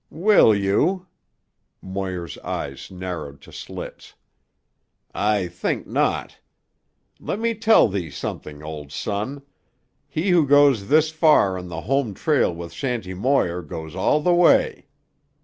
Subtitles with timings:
[0.09, 1.05] "Will you?"
[1.79, 4.15] Moir's eyes narrowed to slits.
[5.13, 6.39] "I think not.
[7.19, 9.43] Let me tell thee something, old son:
[10.07, 14.33] he who goes this far on the home trail with Shanty Moir goes all the
[14.33, 14.87] way.